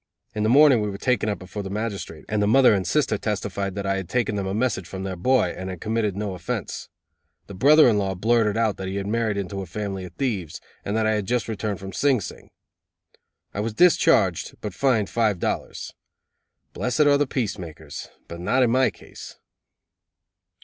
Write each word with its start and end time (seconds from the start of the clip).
In 0.33 0.41
the 0.41 0.49
morning 0.49 0.81
we 0.81 0.89
were 0.89 0.97
taken 0.97 1.31
before 1.37 1.61
the 1.61 1.69
magistrate, 1.69 2.25
and 2.27 2.41
the 2.41 2.47
mother 2.47 2.73
and 2.73 2.87
sister 2.87 3.19
testified 3.19 3.75
that 3.75 3.85
I 3.85 3.97
had 3.97 4.09
taken 4.09 4.33
them 4.35 4.47
a 4.47 4.53
message 4.55 4.87
from 4.87 5.03
their 5.03 5.15
boy, 5.15 5.53
and 5.55 5.69
had 5.69 5.79
committed 5.79 6.17
no 6.17 6.33
offense. 6.33 6.89
The 7.45 7.53
brother 7.53 7.87
in 7.87 7.99
law 7.99 8.15
blurted 8.15 8.57
out 8.57 8.77
that 8.77 8.87
he 8.87 8.95
had 8.95 9.05
married 9.05 9.37
into 9.37 9.61
a 9.61 9.67
family 9.67 10.03
of 10.05 10.13
thieves, 10.15 10.59
and 10.83 10.97
that 10.97 11.05
I 11.05 11.11
had 11.13 11.27
just 11.27 11.47
returned 11.47 11.77
from 11.79 11.93
Sing 11.93 12.19
Sing. 12.19 12.49
I 13.53 13.59
was 13.59 13.75
discharged, 13.75 14.55
but 14.59 14.73
fined 14.73 15.07
five 15.07 15.37
dollars. 15.37 15.93
Blessed 16.73 17.01
are 17.01 17.17
the 17.19 17.27
peacemakers, 17.27 18.09
but 18.27 18.39
not 18.39 18.63
in 18.63 18.71
my 18.71 18.89
case! 18.89 19.35